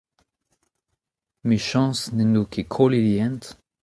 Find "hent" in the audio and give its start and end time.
3.21-3.43